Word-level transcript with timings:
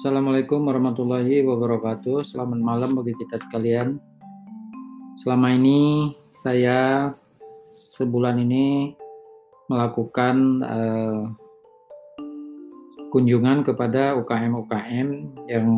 Assalamualaikum 0.00 0.64
warahmatullahi 0.64 1.44
wabarakatuh. 1.44 2.24
Selamat 2.24 2.56
malam 2.56 2.96
bagi 2.96 3.12
kita 3.20 3.36
sekalian. 3.36 4.00
Selama 5.20 5.52
ini 5.52 6.08
saya 6.32 7.12
sebulan 8.00 8.40
ini 8.40 8.96
melakukan 9.68 10.64
uh, 10.64 11.28
kunjungan 13.12 13.60
kepada 13.60 14.16
UKM-UKM 14.24 15.08
yang 15.52 15.68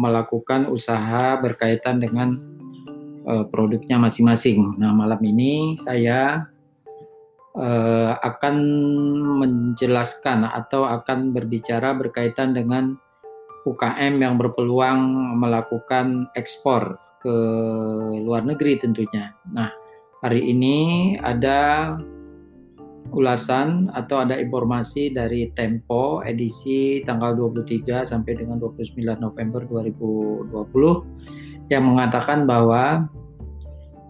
melakukan 0.00 0.72
usaha 0.72 1.36
berkaitan 1.36 2.00
dengan 2.00 2.40
uh, 3.28 3.44
produknya 3.52 4.00
masing-masing. 4.00 4.80
Nah, 4.80 4.96
malam 4.96 5.20
ini 5.28 5.76
saya 5.76 6.48
uh, 7.52 8.16
akan 8.16 8.56
menjelaskan 9.44 10.48
atau 10.48 10.88
akan 10.88 11.36
berbicara 11.36 11.92
berkaitan 11.92 12.56
dengan 12.56 12.96
UKM 13.62 14.18
yang 14.18 14.34
berpeluang 14.38 14.98
melakukan 15.38 16.26
ekspor 16.34 16.98
ke 17.22 17.36
luar 18.18 18.42
negeri 18.42 18.82
tentunya. 18.82 19.30
Nah, 19.54 19.70
hari 20.26 20.50
ini 20.50 21.14
ada 21.22 21.94
ulasan 23.14 23.92
atau 23.92 24.24
ada 24.24 24.40
informasi 24.40 25.14
dari 25.14 25.52
Tempo 25.54 26.24
edisi 26.24 27.04
tanggal 27.06 27.36
23 27.36 28.02
sampai 28.02 28.32
dengan 28.34 28.58
29 28.58 29.20
November 29.20 29.62
2020 29.68 31.70
yang 31.70 31.84
mengatakan 31.86 32.48
bahwa 32.48 33.06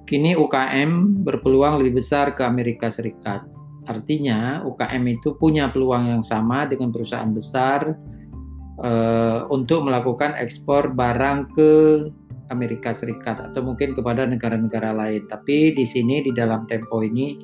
kini 0.07 0.39
UKM 0.39 1.23
berpeluang 1.27 1.83
lebih 1.83 2.01
besar 2.01 2.33
ke 2.33 2.47
Amerika 2.47 2.89
Serikat. 2.89 3.45
Artinya 3.83 4.63
UKM 4.63 5.03
itu 5.11 5.35
punya 5.35 5.67
peluang 5.69 6.07
yang 6.07 6.23
sama 6.23 6.71
dengan 6.71 6.95
perusahaan 6.95 7.35
besar 7.35 7.99
uh, 8.81 9.45
untuk 9.53 9.85
melakukan 9.85 10.33
ekspor 10.39 10.97
barang 10.97 11.53
ke 11.53 11.71
Amerika 12.49 12.93
Serikat 12.93 13.41
atau 13.41 13.61
mungkin 13.65 13.97
kepada 13.97 14.29
negara-negara 14.29 14.93
lain. 14.93 15.29
Tapi 15.29 15.77
di 15.77 15.85
sini 15.85 16.21
di 16.25 16.33
dalam 16.33 16.69
tempo 16.69 17.01
ini 17.01 17.37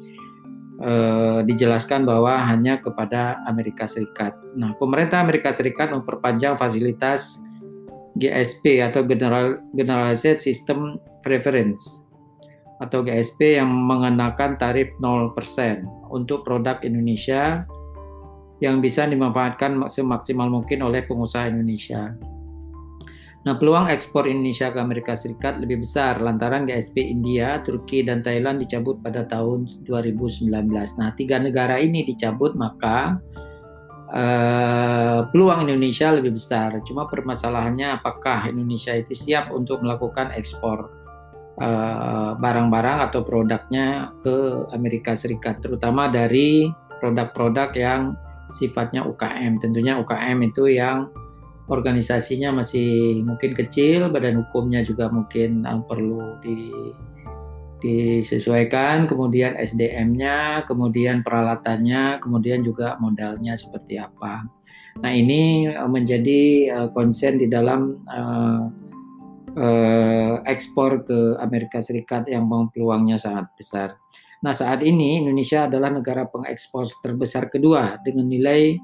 uh, 0.84 1.40
dijelaskan 1.44 2.04
bahwa 2.04 2.44
hanya 2.48 2.78
kepada 2.80 3.40
Amerika 3.48 3.88
Serikat. 3.88 4.36
Nah, 4.56 4.76
pemerintah 4.76 5.20
Amerika 5.24 5.52
Serikat 5.52 5.92
memperpanjang 5.92 6.60
fasilitas 6.60 7.40
GSP 8.18 8.84
atau 8.84 9.06
General 9.06 9.60
Generalized 9.72 10.44
System 10.44 11.00
Preference 11.24 12.08
atau 12.78 13.02
GSP 13.02 13.58
yang 13.58 13.70
mengenakan 13.70 14.54
tarif 14.54 14.94
0% 15.02 15.34
untuk 16.14 16.46
produk 16.46 16.78
Indonesia 16.86 17.66
yang 18.58 18.82
bisa 18.82 19.06
dimanfaatkan 19.06 19.86
semaksimal 19.86 20.50
mungkin 20.50 20.82
oleh 20.82 21.06
pengusaha 21.06 21.46
Indonesia. 21.46 22.14
Nah, 23.46 23.54
peluang 23.54 23.86
ekspor 23.88 24.26
Indonesia 24.26 24.68
ke 24.74 24.76
Amerika 24.82 25.14
Serikat 25.14 25.62
lebih 25.62 25.86
besar 25.86 26.18
lantaran 26.18 26.66
GSP 26.66 27.06
India, 27.06 27.62
Turki, 27.62 28.02
dan 28.02 28.20
Thailand 28.20 28.58
dicabut 28.58 28.98
pada 28.98 29.24
tahun 29.30 29.64
2019. 29.86 30.50
Nah, 30.98 31.14
tiga 31.14 31.38
negara 31.38 31.78
ini 31.78 32.02
dicabut, 32.02 32.58
maka 32.58 33.16
uh, 34.10 35.24
peluang 35.30 35.70
Indonesia 35.70 36.10
lebih 36.12 36.34
besar. 36.34 36.76
Cuma 36.82 37.06
permasalahannya 37.06 38.02
apakah 38.02 38.50
Indonesia 38.50 38.92
itu 38.92 39.14
siap 39.14 39.54
untuk 39.54 39.80
melakukan 39.86 40.34
ekspor 40.34 40.90
eh, 41.58 42.32
barang-barang 42.38 42.98
atau 43.10 43.22
produknya 43.22 44.12
ke 44.20 44.68
Amerika 44.76 45.14
Serikat, 45.14 45.64
terutama 45.64 46.10
dari 46.10 46.68
produk-produk 47.00 47.70
yang 47.78 48.18
sifatnya 48.52 49.04
UKM. 49.04 49.60
Tentunya 49.60 50.00
UKM 50.00 50.38
itu 50.44 50.68
yang 50.70 51.12
organisasinya 51.68 52.64
masih 52.64 53.20
mungkin 53.22 53.52
kecil, 53.52 54.08
badan 54.08 54.40
hukumnya 54.44 54.80
juga 54.82 55.12
mungkin 55.12 55.68
uh, 55.68 55.84
perlu 55.84 56.40
di 56.40 56.72
disesuaikan, 57.78 59.06
kemudian 59.06 59.54
SDM-nya, 59.54 60.66
kemudian 60.66 61.22
peralatannya, 61.22 62.18
kemudian 62.18 62.66
juga 62.66 62.98
modalnya 62.98 63.54
seperti 63.54 64.02
apa. 64.02 64.42
Nah 64.98 65.12
ini 65.14 65.70
uh, 65.70 65.86
menjadi 65.86 66.72
uh, 66.74 66.88
konsen 66.90 67.38
di 67.38 67.46
dalam 67.46 68.02
uh, 68.10 68.66
uh, 69.54 70.34
ekspor 70.42 71.06
ke 71.06 71.38
Amerika 71.38 71.78
Serikat 71.78 72.26
yang 72.26 72.50
peluangnya 72.74 73.14
sangat 73.20 73.46
besar. 73.54 73.94
Nah, 74.38 74.54
saat 74.54 74.86
ini 74.86 75.18
Indonesia 75.18 75.66
adalah 75.66 75.90
negara 75.90 76.22
pengekspor 76.30 76.86
terbesar 77.02 77.50
kedua 77.50 77.98
dengan 78.06 78.30
nilai 78.30 78.78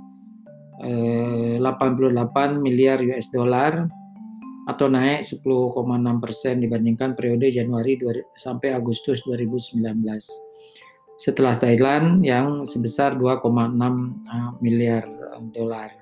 eh, 0.82 1.56
88 1.62 2.58
miliar 2.58 2.98
US 3.06 3.30
dollar 3.30 3.86
atau 4.66 4.90
naik 4.90 5.22
10,6 5.22 6.24
persen 6.24 6.58
dibandingkan 6.58 7.14
periode 7.14 7.52
Januari 7.54 8.00
2, 8.00 8.34
sampai 8.34 8.74
Agustus 8.74 9.22
2019. 9.28 9.84
Setelah 11.14 11.54
Thailand 11.54 12.26
yang 12.26 12.66
sebesar 12.66 13.14
2,6 13.14 13.46
eh, 13.46 14.50
miliar 14.58 15.06
dolar. 15.54 15.94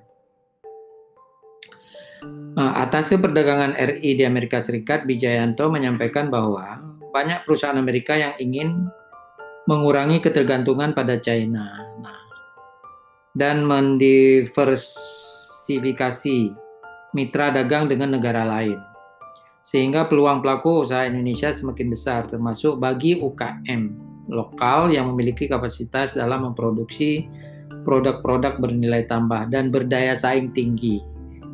Nah, 2.56 2.78
atas 2.80 3.10
perdagangan 3.12 3.74
RI 3.76 4.16
di 4.16 4.24
Amerika 4.24 4.62
Serikat, 4.62 5.04
Bijayanto 5.04 5.68
menyampaikan 5.68 6.30
bahwa 6.30 6.78
banyak 7.12 7.44
perusahaan 7.44 7.76
Amerika 7.76 8.16
yang 8.16 8.32
ingin 8.38 8.88
mengurangi 9.70 10.18
ketergantungan 10.18 10.90
pada 10.94 11.18
China. 11.22 11.86
Nah, 12.02 12.22
dan 13.32 13.64
mendiversifikasi 13.64 16.52
mitra 17.16 17.48
dagang 17.52 17.88
dengan 17.88 18.10
negara 18.16 18.44
lain. 18.44 18.78
Sehingga 19.62 20.04
peluang 20.10 20.42
pelaku 20.42 20.82
usaha 20.82 21.06
Indonesia 21.06 21.54
semakin 21.54 21.90
besar 21.94 22.26
termasuk 22.26 22.82
bagi 22.82 23.22
UKM 23.22 24.10
lokal 24.30 24.90
yang 24.90 25.06
memiliki 25.14 25.46
kapasitas 25.46 26.18
dalam 26.18 26.42
memproduksi 26.50 27.30
produk-produk 27.86 28.58
bernilai 28.58 29.06
tambah 29.06 29.46
dan 29.50 29.70
berdaya 29.70 30.14
saing 30.14 30.52
tinggi 30.54 31.02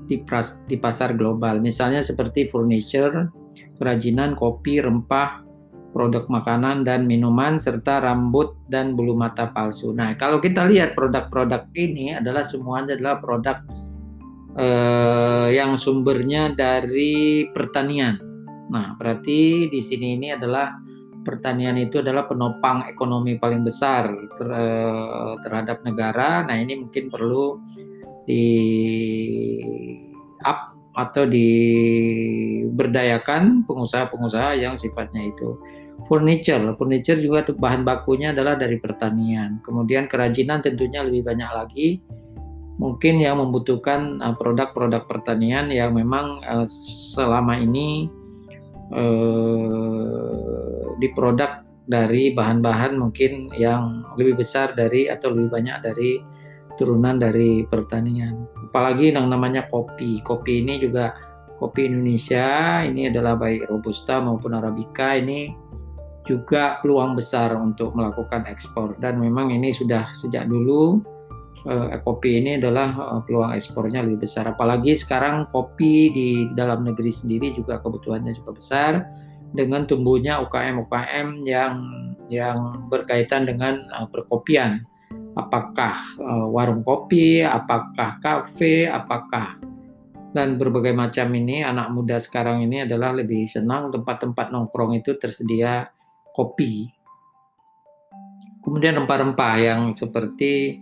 di, 0.09 0.25
di 0.69 0.77
pasar 0.81 1.17
global. 1.17 1.61
Misalnya 1.61 2.01
seperti 2.01 2.49
furniture, 2.49 3.29
kerajinan, 3.77 4.37
kopi, 4.37 4.81
rempah, 4.81 5.45
produk 5.93 6.29
makanan 6.29 6.85
dan 6.85 7.09
minuman 7.09 7.57
serta 7.57 8.05
rambut 8.05 8.53
dan 8.69 8.93
bulu 8.93 9.17
mata 9.17 9.49
palsu. 9.51 9.97
Nah, 9.97 10.13
kalau 10.21 10.39
kita 10.39 10.69
lihat 10.69 10.93
produk-produk 10.93 11.65
ini 11.73 12.21
adalah 12.21 12.45
semuanya 12.45 12.95
adalah 12.95 13.17
produk 13.19 13.57
eh, 14.59 15.49
yang 15.57 15.81
sumbernya 15.81 16.53
dari 16.53 17.49
pertanian. 17.57 18.21
Nah, 18.69 19.01
berarti 19.01 19.73
di 19.73 19.81
sini 19.81 20.21
ini 20.21 20.37
adalah 20.37 20.77
pertanian 21.25 21.77
itu 21.81 22.05
adalah 22.05 22.29
penopang 22.29 22.85
ekonomi 22.89 23.41
paling 23.41 23.65
besar 23.65 24.13
ter, 24.37 24.49
eh, 24.49 25.33
terhadap 25.45 25.81
negara. 25.89 26.45
Nah, 26.45 26.57
ini 26.61 26.85
mungkin 26.85 27.09
perlu 27.09 27.65
di 28.29 28.45
up 30.45 30.77
atau 30.99 31.31
diberdayakan 31.31 33.63
pengusaha-pengusaha 33.71 34.59
yang 34.59 34.75
sifatnya 34.75 35.31
itu 35.31 35.55
furniture. 36.07 36.79
Furniture 36.79 37.19
juga 37.19 37.43
bahan 37.51 37.83
bakunya 37.83 38.31
adalah 38.31 38.55
dari 38.55 38.79
pertanian. 38.79 39.59
Kemudian 39.67 40.07
kerajinan 40.07 40.63
tentunya 40.63 41.03
lebih 41.03 41.27
banyak 41.27 41.51
lagi. 41.51 41.89
Mungkin 42.79 43.19
yang 43.19 43.43
membutuhkan 43.43 44.23
uh, 44.23 44.39
produk-produk 44.39 45.11
pertanian 45.11 45.75
yang 45.75 45.99
memang 45.99 46.39
uh, 46.47 46.63
selama 47.19 47.59
ini 47.59 48.07
uh, 48.95 50.95
diproduk 51.03 51.67
dari 51.91 52.31
bahan-bahan 52.37 52.95
mungkin 52.95 53.51
yang 53.59 54.07
lebih 54.15 54.45
besar 54.45 54.79
dari 54.79 55.11
atau 55.11 55.35
lebih 55.35 55.51
banyak 55.51 55.83
dari 55.83 56.23
turunan 56.79 57.19
dari 57.19 57.67
pertanian. 57.67 58.47
Apalagi 58.71 59.11
yang 59.11 59.27
namanya 59.27 59.67
kopi. 59.67 60.23
Kopi 60.23 60.63
ini 60.63 60.79
juga 60.79 61.19
kopi 61.59 61.91
Indonesia 61.91 62.79
ini 62.87 63.11
adalah 63.11 63.35
baik 63.35 63.67
robusta 63.67 64.23
maupun 64.23 64.55
arabica 64.55 65.19
ini 65.19 65.67
juga 66.29 66.77
peluang 66.85 67.17
besar 67.17 67.57
untuk 67.57 67.97
melakukan 67.97 68.45
ekspor. 68.45 69.01
Dan 69.01 69.17
memang 69.17 69.49
ini 69.49 69.73
sudah 69.73 70.13
sejak 70.13 70.45
dulu 70.45 71.01
eh, 71.65 71.97
kopi 72.05 72.45
ini 72.45 72.61
adalah 72.61 72.93
eh, 72.93 73.21
peluang 73.25 73.57
ekspornya 73.57 74.05
lebih 74.05 74.29
besar. 74.29 74.53
Apalagi 74.53 74.93
sekarang 74.93 75.49
kopi 75.49 76.13
di 76.13 76.29
dalam 76.53 76.85
negeri 76.85 77.09
sendiri 77.09 77.57
juga 77.57 77.81
kebutuhannya 77.81 78.37
juga 78.37 78.53
besar 78.53 78.93
dengan 79.57 79.89
tumbuhnya 79.89 80.45
UKM-UKM 80.45 81.49
yang 81.49 81.75
yang 82.29 82.85
berkaitan 82.93 83.49
dengan 83.49 83.89
uh, 83.97 84.05
perkopian. 84.13 84.85
Apakah 85.41 85.97
uh, 86.21 86.47
warung 86.53 86.85
kopi 86.85 87.41
apakah 87.41 88.21
kafe 88.21 88.85
apakah 88.85 89.57
dan 90.37 90.61
berbagai 90.61 90.93
macam 90.93 91.33
ini. 91.33 91.65
Anak 91.65 91.89
muda 91.95 92.21
sekarang 92.21 92.61
ini 92.65 92.85
adalah 92.85 93.17
lebih 93.17 93.49
senang 93.49 93.89
tempat-tempat 93.89 94.53
nongkrong 94.53 95.01
itu 95.01 95.17
tersedia 95.17 95.89
kopi. 96.39 96.87
Kemudian 98.63 99.03
rempah-rempah 99.03 99.55
yang 99.59 99.81
seperti 99.91 100.79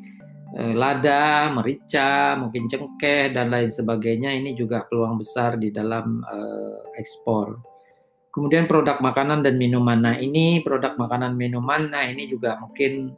eh, 0.52 0.74
lada, 0.76 1.48
merica, 1.56 2.36
mungkin 2.36 2.68
cengkeh 2.68 3.32
dan 3.32 3.48
lain 3.48 3.72
sebagainya 3.72 4.36
ini 4.36 4.52
juga 4.52 4.84
peluang 4.84 5.16
besar 5.16 5.56
di 5.56 5.72
dalam 5.72 6.20
uh, 6.20 6.92
ekspor. 7.00 7.56
Kemudian 8.28 8.68
produk 8.68 9.00
makanan 9.00 9.40
dan 9.40 9.56
minuman. 9.56 9.96
Nah, 9.96 10.20
ini 10.20 10.60
produk 10.60 10.92
makanan 11.00 11.40
minuman 11.40 11.88
nah 11.88 12.04
ini 12.04 12.28
juga 12.28 12.60
mungkin 12.60 13.16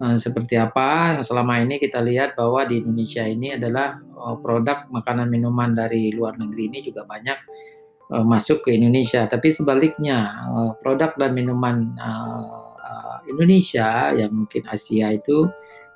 uh, 0.00 0.16
seperti 0.16 0.56
apa 0.56 1.20
selama 1.20 1.60
ini 1.60 1.76
kita 1.76 2.00
lihat 2.00 2.32
bahwa 2.32 2.64
di 2.64 2.80
Indonesia 2.80 3.28
ini 3.28 3.60
adalah 3.60 4.00
produk 4.40 4.88
makanan 4.88 5.28
minuman 5.28 5.76
dari 5.76 6.08
luar 6.08 6.40
negeri 6.40 6.72
ini 6.72 6.78
juga 6.80 7.04
banyak 7.04 7.36
uh, 8.12 8.24
masuk 8.26 8.66
ke 8.66 8.76
Indonesia. 8.76 9.24
Tapi 9.24 9.54
sebaliknya 9.54 10.34
uh, 10.50 10.70
produk 10.82 11.14
dan 11.16 11.32
minuman 11.32 11.94
uh, 11.96 12.74
Indonesia 13.24 14.12
yang 14.12 14.44
mungkin 14.44 14.68
Asia 14.68 15.16
itu 15.16 15.48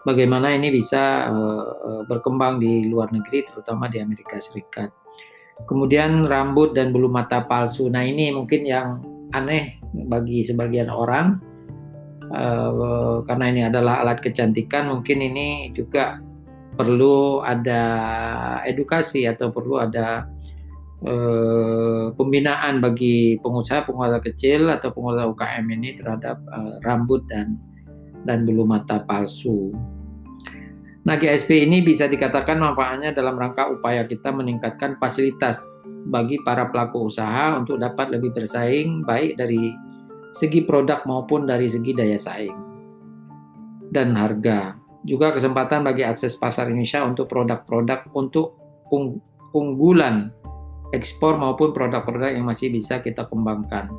bagaimana 0.08 0.56
ini 0.56 0.72
bisa 0.72 1.28
uh, 1.28 2.02
berkembang 2.08 2.60
di 2.62 2.88
luar 2.88 3.12
negeri, 3.12 3.44
terutama 3.44 3.92
di 3.92 4.00
Amerika 4.00 4.40
Serikat. 4.40 4.88
Kemudian 5.66 6.24
rambut 6.30 6.72
dan 6.72 6.94
bulu 6.94 7.10
mata 7.10 7.42
palsu. 7.44 7.90
Nah 7.90 8.06
ini 8.06 8.30
mungkin 8.30 8.62
yang 8.62 9.02
aneh 9.34 9.76
bagi 10.06 10.46
sebagian 10.46 10.88
orang 10.88 11.42
uh, 12.30 13.20
karena 13.26 13.44
ini 13.50 13.62
adalah 13.66 14.00
alat 14.06 14.22
kecantikan. 14.22 14.88
Mungkin 14.88 15.18
ini 15.18 15.74
juga 15.74 16.22
perlu 16.78 17.42
ada 17.42 17.82
edukasi 18.62 19.26
atau 19.26 19.50
perlu 19.50 19.82
ada 19.82 20.30
uh, 21.04 22.10
pembinaan 22.14 22.82
bagi 22.82 23.38
pengusaha-pengusaha 23.42 24.22
kecil 24.32 24.72
atau 24.72 24.90
pengusaha 24.90 25.30
UKM 25.30 25.66
ini 25.78 25.94
terhadap 25.94 26.42
uh, 26.50 26.80
rambut 26.82 27.22
dan 27.30 27.58
dan 28.26 28.42
bulu 28.42 28.66
mata 28.66 29.02
palsu. 29.06 29.70
Nah, 31.06 31.16
GSP 31.16 31.64
ini 31.64 31.80
bisa 31.80 32.04
dikatakan 32.04 32.60
manfaatnya 32.60 33.16
dalam 33.16 33.40
rangka 33.40 33.72
upaya 33.72 34.04
kita 34.04 34.28
meningkatkan 34.28 35.00
fasilitas 35.00 35.62
bagi 36.12 36.36
para 36.44 36.68
pelaku 36.68 37.08
usaha 37.08 37.56
untuk 37.56 37.80
dapat 37.80 38.12
lebih 38.12 38.36
bersaing 38.36 39.08
baik 39.08 39.40
dari 39.40 39.72
segi 40.36 40.68
produk 40.68 41.00
maupun 41.08 41.48
dari 41.48 41.64
segi 41.64 41.96
daya 41.96 42.20
saing 42.20 42.58
dan 43.88 44.12
harga. 44.12 44.76
Juga 45.08 45.32
kesempatan 45.32 45.86
bagi 45.86 46.04
akses 46.04 46.36
pasar 46.36 46.68
Indonesia 46.68 47.00
untuk 47.00 47.32
produk-produk 47.32 48.04
untuk 48.12 48.60
unggulan 49.56 50.28
ekspor 50.96 51.36
maupun 51.36 51.76
produk-produk 51.76 52.32
yang 52.32 52.48
masih 52.48 52.72
bisa 52.72 53.00
kita 53.04 53.28
kembangkan. 53.28 53.92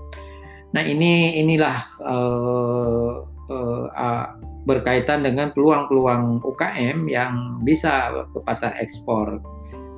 Nah, 0.74 0.84
ini 0.86 1.42
inilah 1.42 1.82
uh, 2.06 3.26
uh, 3.50 3.86
uh, 3.90 4.26
berkaitan 4.70 5.26
dengan 5.26 5.50
peluang-peluang 5.54 6.46
UKM 6.46 7.10
yang 7.10 7.58
bisa 7.66 8.14
ke 8.30 8.40
pasar 8.46 8.78
ekspor. 8.78 9.42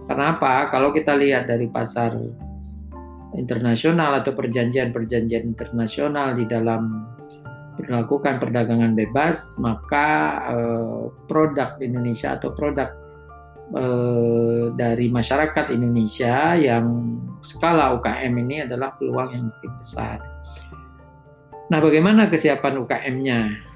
Kenapa? 0.08 0.72
Kalau 0.72 0.96
kita 0.96 1.16
lihat 1.16 1.52
dari 1.52 1.68
pasar 1.68 2.16
internasional 3.36 4.24
atau 4.24 4.36
perjanjian-perjanjian 4.36 5.48
internasional 5.48 6.36
di 6.36 6.44
dalam 6.48 7.08
melakukan 7.80 8.38
perdagangan 8.38 8.94
bebas, 8.94 9.58
maka 9.64 10.40
eh, 10.52 11.02
produk 11.32 11.80
Indonesia 11.80 12.36
atau 12.36 12.52
produk 12.54 12.92
eh, 13.76 14.64
dari 14.76 15.08
masyarakat 15.12 15.72
Indonesia 15.72 16.56
yang 16.56 17.18
skala 17.42 17.96
UKM 17.98 18.34
ini 18.38 18.64
adalah 18.68 18.94
peluang 18.96 19.30
yang 19.34 19.44
lebih 19.50 19.72
besar. 19.82 20.22
Nah, 21.72 21.80
bagaimana 21.80 22.28
kesiapan 22.28 22.84
UKM-nya? 22.84 23.72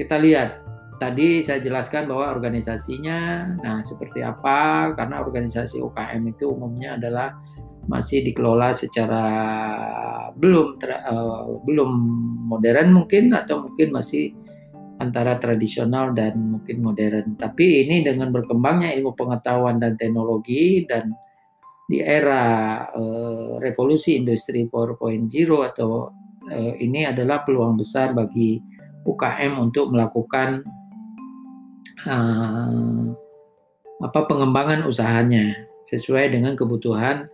kita 0.00 0.16
lihat 0.16 0.64
tadi 0.96 1.44
saya 1.44 1.60
jelaskan 1.60 2.08
bahwa 2.08 2.32
organisasinya 2.32 3.52
nah 3.60 3.84
seperti 3.84 4.24
apa 4.24 4.92
karena 4.96 5.20
organisasi 5.20 5.76
UKM 5.76 6.24
itu 6.32 6.48
umumnya 6.48 6.96
adalah 6.96 7.36
masih 7.84 8.24
dikelola 8.24 8.72
secara 8.72 9.24
belum 10.40 10.80
ter, 10.80 10.96
uh, 10.96 11.60
belum 11.68 11.90
modern 12.48 12.96
mungkin 12.96 13.36
atau 13.36 13.68
mungkin 13.68 13.92
masih 13.92 14.32
antara 15.00 15.40
tradisional 15.40 16.12
dan 16.12 16.60
mungkin 16.60 16.84
modern. 16.84 17.40
Tapi 17.40 17.88
ini 17.88 18.04
dengan 18.04 18.28
berkembangnya 18.28 18.92
ilmu 19.00 19.16
pengetahuan 19.16 19.80
dan 19.80 19.96
teknologi 19.96 20.84
dan 20.84 21.16
di 21.90 21.98
era 21.98 22.86
uh, 22.94 23.58
revolusi 23.58 24.20
industri 24.20 24.68
4.0 24.68 25.26
atau 25.74 26.12
uh, 26.46 26.74
ini 26.78 27.08
adalah 27.08 27.42
peluang 27.42 27.80
besar 27.80 28.14
bagi 28.14 28.62
UKM 29.02 29.58
untuk 29.58 29.90
melakukan 29.90 30.62
uh, 32.06 33.10
apa 34.00 34.20
pengembangan 34.28 34.86
usahanya 34.86 35.66
sesuai 35.88 36.30
dengan 36.30 36.54
kebutuhan 36.54 37.26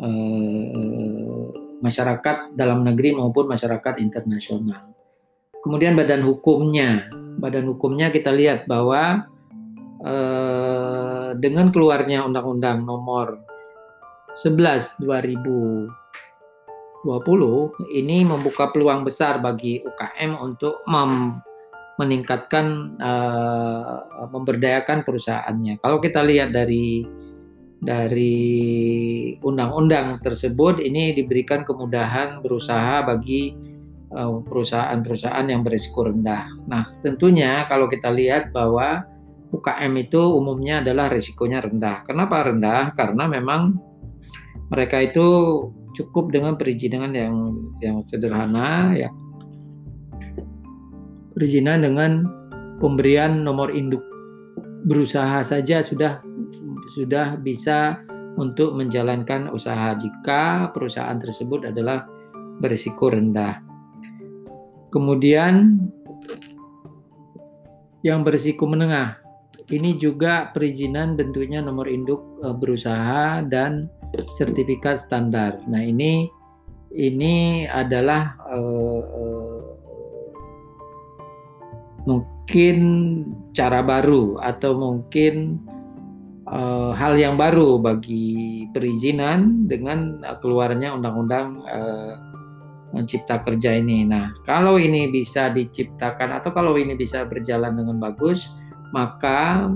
uh, 0.00 1.46
masyarakat 1.78 2.56
dalam 2.58 2.82
negeri 2.82 3.14
maupun 3.14 3.46
masyarakat 3.46 4.02
internasional. 4.02 4.91
Kemudian 5.62 5.94
badan 5.94 6.26
hukumnya, 6.26 7.06
badan 7.38 7.70
hukumnya 7.70 8.10
kita 8.10 8.34
lihat 8.34 8.66
bahwa 8.66 9.30
uh, 10.02 11.38
dengan 11.38 11.70
keluarnya 11.70 12.26
Undang-Undang 12.26 12.82
Nomor 12.82 13.38
11 14.34 15.02
2000 15.06 16.02
20 17.02 17.98
ini 17.98 18.22
membuka 18.22 18.70
peluang 18.70 19.02
besar 19.02 19.42
bagi 19.42 19.82
UKM 19.82 20.38
untuk 20.38 20.86
mem 20.86 21.42
meningkatkan 22.00 22.96
uh, 22.98 24.26
memberdayakan 24.32 25.04
perusahaannya. 25.04 25.82
Kalau 25.82 25.98
kita 26.00 26.24
lihat 26.24 26.54
dari 26.54 27.04
dari 27.82 28.38
undang-undang 29.42 30.22
tersebut 30.22 30.78
ini 30.78 31.12
diberikan 31.12 31.66
kemudahan 31.66 32.38
berusaha 32.38 33.02
bagi 33.02 33.71
perusahaan-perusahaan 34.12 35.48
yang 35.48 35.64
berisiko 35.64 36.04
rendah. 36.04 36.52
Nah, 36.68 36.84
tentunya 37.00 37.64
kalau 37.66 37.88
kita 37.88 38.12
lihat 38.12 38.52
bahwa 38.52 39.08
UKM 39.52 39.92
itu 40.00 40.20
umumnya 40.20 40.80
adalah 40.84 41.12
risikonya 41.12 41.64
rendah. 41.64 42.04
Kenapa 42.04 42.44
rendah? 42.48 42.92
Karena 42.96 43.24
memang 43.28 43.76
mereka 44.72 45.00
itu 45.04 45.28
cukup 45.92 46.32
dengan 46.32 46.56
perizinan 46.56 47.12
yang 47.12 47.36
yang 47.84 48.00
sederhana 48.00 48.96
ya 48.96 49.12
perizinan 51.36 51.84
dengan 51.84 52.24
pemberian 52.80 53.44
nomor 53.44 53.72
induk 53.72 54.00
berusaha 54.88 55.44
saja 55.44 55.84
sudah 55.84 56.24
sudah 56.92 57.36
bisa 57.40 58.00
untuk 58.40 58.72
menjalankan 58.72 59.52
usaha 59.52 59.92
jika 60.00 60.72
perusahaan 60.72 61.20
tersebut 61.20 61.68
adalah 61.68 62.08
berisiko 62.60 63.12
rendah. 63.12 63.71
Kemudian 64.92 65.80
yang 68.04 68.20
berisiko 68.22 68.68
menengah 68.68 69.16
ini 69.72 69.96
juga 69.96 70.52
perizinan 70.52 71.16
bentuknya 71.16 71.64
nomor 71.64 71.88
induk 71.88 72.20
eh, 72.44 72.52
berusaha 72.52 73.40
dan 73.48 73.88
sertifikat 74.36 75.00
standar. 75.00 75.56
Nah 75.64 75.80
ini 75.80 76.28
ini 76.92 77.64
adalah 77.64 78.36
uh, 78.52 79.00
uh, 79.00 79.64
mungkin 82.04 82.76
cara 83.56 83.80
baru 83.80 84.36
atau 84.36 84.76
mungkin 84.76 85.56
uh, 86.52 86.92
hal 86.92 87.16
yang 87.16 87.40
baru 87.40 87.80
bagi 87.80 88.68
perizinan 88.76 89.64
dengan 89.64 90.20
keluarnya 90.44 90.92
undang-undang 90.92 91.64
uh, 91.64 92.31
cipta 93.08 93.40
kerja 93.40 93.80
ini. 93.80 94.04
Nah, 94.04 94.36
kalau 94.44 94.76
ini 94.76 95.08
bisa 95.08 95.48
diciptakan 95.48 96.36
atau 96.36 96.52
kalau 96.52 96.76
ini 96.76 96.92
bisa 96.92 97.24
berjalan 97.24 97.72
dengan 97.72 97.96
bagus, 97.96 98.52
maka 98.92 99.68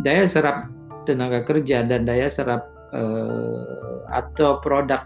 daya 0.00 0.24
serap 0.24 0.72
tenaga 1.04 1.44
kerja 1.44 1.84
dan 1.84 2.08
daya 2.08 2.32
serap 2.32 2.64
uh, 2.96 4.08
atau 4.08 4.62
produk 4.64 5.04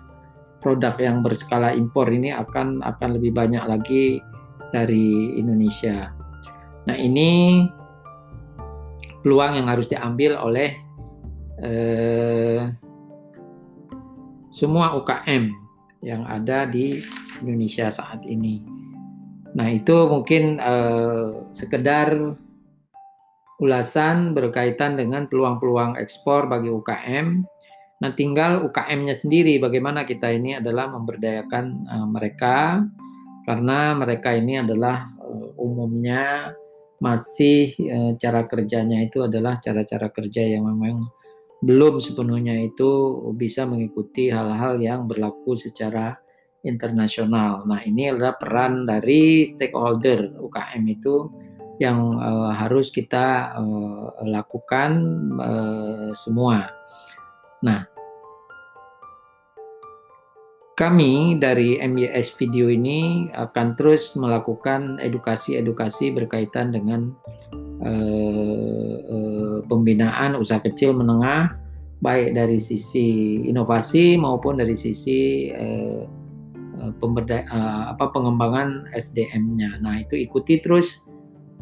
produk 0.62 0.94
yang 0.98 1.26
berskala 1.26 1.74
impor 1.74 2.06
ini 2.10 2.30
akan 2.30 2.82
akan 2.86 3.18
lebih 3.18 3.34
banyak 3.34 3.62
lagi 3.66 4.22
dari 4.70 5.38
Indonesia. 5.38 6.14
Nah 6.86 6.94
ini 6.94 7.62
peluang 9.26 9.58
yang 9.58 9.66
harus 9.66 9.90
diambil 9.90 10.38
oleh 10.38 10.70
uh, 11.62 12.70
semua 14.54 14.94
UKM 14.96 15.50
yang 16.06 16.22
ada 16.24 16.64
di 16.64 17.02
Indonesia 17.42 17.88
saat 17.92 18.24
ini. 18.24 18.62
Nah 19.56 19.72
itu 19.72 19.96
mungkin 20.08 20.60
uh, 20.60 21.48
sekedar 21.52 22.36
ulasan 23.56 24.36
berkaitan 24.36 25.00
dengan 25.00 25.24
peluang-peluang 25.28 25.96
ekspor 25.96 26.48
bagi 26.48 26.68
UKM. 26.68 27.44
Nah, 27.96 28.12
tinggal 28.12 28.68
UKM-nya 28.68 29.16
sendiri 29.16 29.56
bagaimana 29.56 30.04
kita 30.04 30.28
ini 30.28 30.60
adalah 30.60 30.92
memberdayakan 30.92 31.64
uh, 31.88 32.04
mereka 32.04 32.84
karena 33.48 33.96
mereka 33.96 34.36
ini 34.36 34.60
adalah 34.60 35.08
uh, 35.16 35.56
umumnya 35.56 36.52
masih 37.00 37.72
uh, 37.88 38.12
cara 38.20 38.44
kerjanya 38.44 39.00
itu 39.00 39.24
adalah 39.24 39.56
cara-cara 39.56 40.12
kerja 40.12 40.44
yang 40.44 40.68
memang 40.68 41.00
belum 41.64 42.04
sepenuhnya 42.04 42.68
itu 42.68 43.16
bisa 43.32 43.64
mengikuti 43.64 44.28
hal-hal 44.28 44.76
yang 44.76 45.08
berlaku 45.08 45.56
secara 45.56 46.20
internasional. 46.66 47.62
Nah, 47.64 47.80
ini 47.86 48.10
adalah 48.10 48.34
peran 48.36 48.84
dari 48.84 49.46
stakeholder 49.46 50.36
UKM 50.42 50.82
itu 50.90 51.30
yang 51.78 52.18
uh, 52.18 52.52
harus 52.52 52.90
kita 52.90 53.56
uh, 53.56 54.12
lakukan 54.26 54.90
uh, 55.38 56.10
semua. 56.12 56.68
Nah, 57.62 57.86
kami 60.76 61.40
dari 61.40 61.80
MYS 61.80 62.36
Video 62.36 62.68
ini 62.68 63.32
akan 63.32 63.76
terus 63.80 64.12
melakukan 64.12 65.00
edukasi-edukasi 65.00 66.12
berkaitan 66.12 66.72
dengan 66.72 67.16
uh, 67.80 68.96
uh, 69.08 69.56
pembinaan 69.64 70.36
usaha 70.36 70.60
kecil 70.60 70.92
menengah, 70.92 71.56
baik 72.04 72.36
dari 72.36 72.60
sisi 72.60 73.40
inovasi 73.48 74.20
maupun 74.20 74.60
dari 74.60 74.76
sisi 74.76 75.48
uh, 75.48 76.15
pemberda, 76.98 77.46
uh, 77.50 77.94
apa 77.94 78.10
pengembangan 78.10 78.90
SDM-nya. 78.94 79.82
Nah 79.82 80.02
itu 80.02 80.14
ikuti 80.18 80.60
terus 80.60 81.06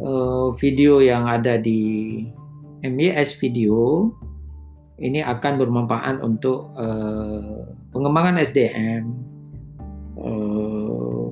uh, 0.01 0.53
video 0.57 1.01
yang 1.01 1.29
ada 1.29 1.57
di 1.61 2.25
MYS 2.85 3.41
Video 3.41 4.11
ini 5.03 5.19
akan 5.19 5.59
bermanfaat 5.59 6.23
untuk 6.23 6.71
pengembangan 7.91 8.39
SDM, 8.39 9.11
eh, 10.23 11.27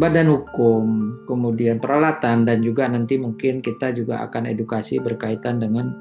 badan 0.00 0.32
hukum, 0.32 1.12
kemudian 1.28 1.76
peralatan 1.76 2.48
dan 2.48 2.64
juga 2.64 2.88
nanti 2.88 3.20
mungkin 3.20 3.60
kita 3.60 3.92
juga 3.92 4.24
akan 4.24 4.48
edukasi 4.48 4.96
berkaitan 4.96 5.60
dengan 5.60 5.92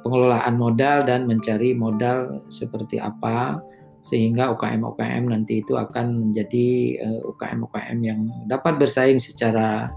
pengelolaan 0.00 0.56
modal 0.56 1.04
dan 1.04 1.28
mencari 1.28 1.76
modal 1.76 2.40
seperti 2.48 2.96
apa 2.96 3.60
sehingga 4.02 4.50
UKM-UKM 4.58 5.30
nanti 5.30 5.62
itu 5.62 5.78
akan 5.78 6.28
menjadi 6.30 6.98
UKM-UKM 7.22 7.98
yang 8.02 8.26
dapat 8.50 8.82
bersaing 8.82 9.22
secara 9.22 9.94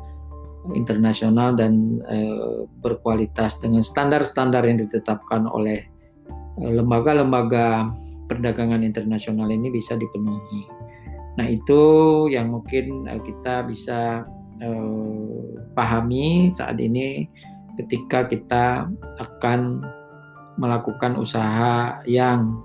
internasional 0.74 1.54
dan 1.54 2.02
uh, 2.10 2.66
berkualitas 2.82 3.62
dengan 3.62 3.86
standar-standar 3.86 4.66
yang 4.66 4.82
ditetapkan 4.82 5.46
oleh 5.46 5.86
eh, 6.58 6.72
lembaga-lembaga 6.74 7.94
perdagangan 8.26 8.82
internasional 8.82 9.46
ini 9.54 9.70
bisa 9.70 9.94
dipenuhi. 9.94 10.66
Nah 11.38 11.46
itu 11.46 11.82
yang 12.32 12.50
mungkin 12.50 13.06
kita 13.06 13.68
bisa 13.68 14.24
pahami 15.76 16.48
saat 16.56 16.80
ini 16.80 17.28
ketika 17.76 18.24
kita 18.24 18.88
akan 19.20 19.84
melakukan 20.56 21.20
usaha 21.20 22.00
yang 22.08 22.56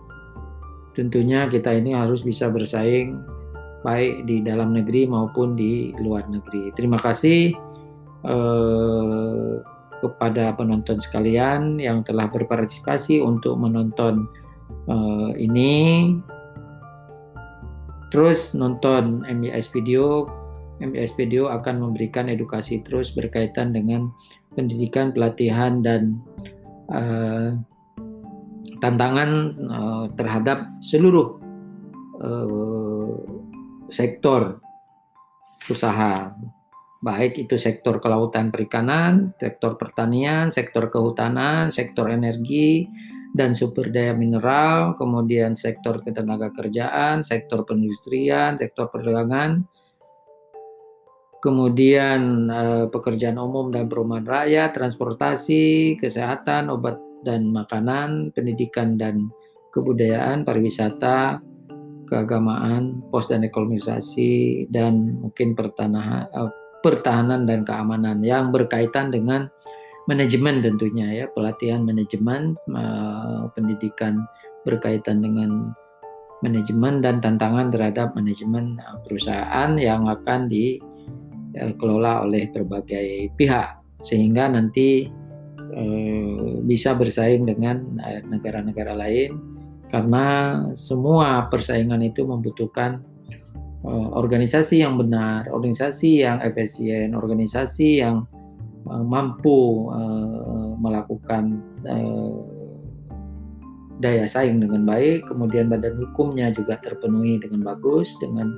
tentunya 0.95 1.47
kita 1.47 1.71
ini 1.75 1.95
harus 1.95 2.27
bisa 2.27 2.51
bersaing 2.51 3.21
baik 3.81 4.29
di 4.29 4.45
dalam 4.45 4.77
negeri 4.77 5.09
maupun 5.09 5.57
di 5.57 5.93
luar 6.01 6.29
negeri. 6.29 6.73
Terima 6.77 7.01
kasih 7.01 7.55
eh, 8.25 9.53
kepada 10.01 10.57
penonton 10.57 10.97
sekalian 11.01 11.77
yang 11.81 12.05
telah 12.05 12.29
berpartisipasi 12.29 13.21
untuk 13.25 13.57
menonton 13.57 14.29
eh, 14.89 15.31
ini. 15.41 15.73
Terus 18.11 18.59
nonton 18.59 19.23
MIS 19.25 19.71
Video. 19.71 20.27
MIS 20.81 21.13
Video 21.15 21.53
akan 21.53 21.77
memberikan 21.85 22.27
edukasi 22.33 22.81
terus 22.81 23.13
berkaitan 23.13 23.77
dengan 23.77 24.11
pendidikan, 24.57 25.13
pelatihan 25.13 25.85
dan 25.85 26.19
eh, 26.93 27.55
tantangan 28.79 29.31
eh, 29.59 30.05
terhadap 30.15 30.59
seluruh 30.79 31.43
eh, 32.23 33.15
sektor 33.91 34.63
usaha. 35.67 36.31
Baik 37.01 37.49
itu 37.49 37.57
sektor 37.57 37.97
kelautan 37.97 38.53
perikanan, 38.53 39.33
sektor 39.41 39.81
pertanian, 39.81 40.53
sektor 40.53 40.93
kehutanan, 40.93 41.73
sektor 41.73 42.13
energi 42.13 42.87
dan 43.33 43.57
sumber 43.57 43.89
daya 43.89 44.13
mineral, 44.13 44.93
kemudian 45.01 45.57
sektor 45.57 46.05
ketenaga 46.05 46.53
kerjaan, 46.53 47.25
sektor 47.25 47.65
perindustrian, 47.65 48.61
sektor 48.61 48.93
perdagangan, 48.93 49.65
kemudian 51.41 52.53
eh, 52.53 52.87
pekerjaan 52.93 53.41
umum 53.41 53.73
dan 53.73 53.89
perumahan 53.89 54.29
rakyat, 54.29 54.77
transportasi, 54.77 55.97
kesehatan, 55.97 56.69
obat 56.69 57.01
dan 57.27 57.51
makanan, 57.53 58.33
pendidikan 58.33 58.97
dan 58.97 59.29
kebudayaan, 59.71 60.43
pariwisata, 60.43 61.41
keagamaan, 62.11 63.05
pos 63.15 63.31
dan 63.31 63.47
ekonomisasi, 63.47 64.67
dan 64.69 65.21
mungkin 65.23 65.55
pertanahan, 65.55 66.27
eh, 66.27 66.51
pertahanan 66.83 67.47
dan 67.47 67.63
keamanan 67.63 68.25
yang 68.25 68.51
berkaitan 68.51 69.13
dengan 69.15 69.47
manajemen 70.11 70.59
tentunya 70.65 71.23
ya 71.23 71.27
pelatihan 71.31 71.87
manajemen 71.87 72.59
uh, 72.75 73.47
pendidikan 73.55 74.27
berkaitan 74.67 75.23
dengan 75.23 75.71
manajemen 76.43 77.05
dan 77.05 77.23
tantangan 77.23 77.71
terhadap 77.71 78.17
manajemen 78.19 78.81
uh, 78.83 78.99
perusahaan 79.07 79.77
yang 79.79 80.09
akan 80.09 80.51
dikelola 80.51 82.27
oleh 82.27 82.51
berbagai 82.51 83.31
pihak. 83.39 83.79
Sehingga 84.01 84.49
nanti 84.49 85.13
bisa 86.67 86.99
bersaing 86.99 87.47
dengan 87.47 87.99
negara-negara 88.27 88.95
lain 88.95 89.39
karena 89.91 90.27
semua 90.75 91.51
persaingan 91.51 92.03
itu 92.03 92.27
membutuhkan 92.27 93.03
Eh, 93.81 94.09
organisasi 94.13 94.85
yang 94.85 95.01
benar, 95.01 95.49
organisasi 95.49 96.21
yang 96.21 96.45
efisien, 96.45 97.17
organisasi 97.17 98.05
yang 98.05 98.29
mampu 98.85 99.89
melakukan 100.81 101.61
daya 104.01 104.25
saing 104.29 104.61
dengan 104.61 104.85
baik, 104.85 105.29
kemudian 105.29 105.73
badan 105.73 105.97
hukumnya 105.97 106.53
juga 106.53 106.77
terpenuhi 106.81 107.41
dengan 107.41 107.73
bagus, 107.73 108.13
dengan 108.21 108.53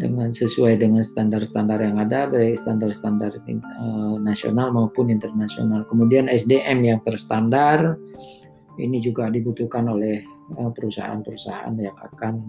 dengan 0.00 0.32
sesuai 0.32 0.80
dengan 0.80 1.04
standar-standar 1.04 1.84
yang 1.84 2.00
ada, 2.00 2.24
baik 2.32 2.56
standar-standar 2.56 3.36
uh, 3.36 4.16
nasional 4.16 4.72
maupun 4.72 5.12
internasional. 5.12 5.84
Kemudian 5.84 6.26
SDM 6.32 6.80
yang 6.80 6.98
terstandar, 7.04 8.00
ini 8.80 8.98
juga 9.04 9.28
dibutuhkan 9.28 9.92
oleh 9.92 10.24
perusahaan-perusahaan 10.50 11.76
yang 11.78 11.94
akan 11.94 12.48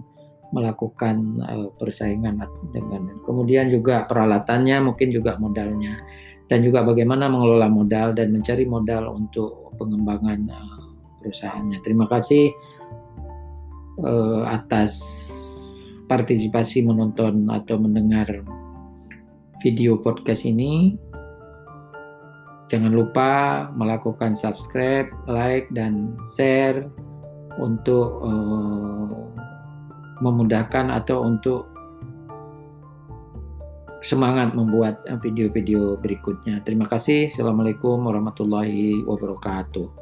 melakukan 0.51 1.15
uh, 1.48 1.70
persaingan 1.79 2.39
dengan 2.75 3.08
kemudian 3.24 3.72
juga 3.72 4.03
peralatannya 4.03 4.84
mungkin 4.84 5.08
juga 5.12 5.39
modalnya 5.39 5.96
dan 6.51 6.60
juga 6.60 6.84
bagaimana 6.84 7.31
mengelola 7.31 7.72
modal 7.72 8.12
dan 8.12 8.36
mencari 8.36 8.67
modal 8.67 9.15
untuk 9.15 9.72
pengembangan 9.79 10.51
uh, 10.51 10.84
perusahaannya. 11.24 11.79
Terima 11.79 12.03
kasih 12.12 12.51
uh, 14.03 14.43
atas 14.43 14.91
partisipasi 16.12 16.84
menonton 16.84 17.48
atau 17.48 17.80
mendengar 17.80 18.27
video 19.63 19.96
podcast 19.96 20.44
ini. 20.44 21.00
Jangan 22.68 22.91
lupa 22.91 23.32
melakukan 23.72 24.36
subscribe, 24.36 25.08
like, 25.32 25.72
dan 25.72 26.20
share 26.36 26.91
untuk 27.56 28.20
uh, 28.27 29.08
memudahkan 30.20 30.91
atau 30.91 31.24
untuk 31.24 31.72
semangat 34.03 34.51
membuat 34.51 35.03
video-video 35.24 35.96
berikutnya. 35.96 36.60
Terima 36.68 36.91
kasih. 36.91 37.32
Assalamualaikum 37.32 38.03
warahmatullahi 38.03 39.03
wabarakatuh. 39.08 40.00